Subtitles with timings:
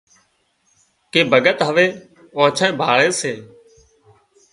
[1.11, 1.87] ڪي ڀڳت هوي
[2.41, 3.33] آنڇانئي ڀاۯي سي